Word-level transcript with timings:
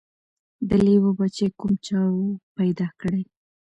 د 0.67 0.69
لېوه 0.85 1.11
بچی 1.19 1.47
کوم 1.59 1.73
چا 1.85 2.01
وو 2.13 2.25
پیدا 2.57 2.87
کړی 3.01 3.23